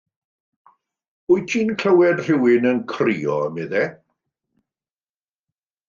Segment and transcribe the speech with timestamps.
[1.31, 3.87] Wyt ti'n clywed rhywun yn crio, meddai.